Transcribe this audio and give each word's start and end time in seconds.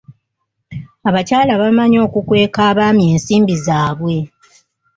Abakyala 1.09 1.53
bamanyi 1.61 1.97
okukweka 2.05 2.59
abaami 2.71 3.03
ensimbi 3.11 3.55
zaabwe. 3.65 4.17